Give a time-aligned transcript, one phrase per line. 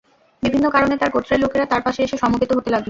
[0.43, 2.79] বিভিন্ন কারণে তার গোত্রের লোকেরা তার পাশে এসে সমবেত হতে লাগল।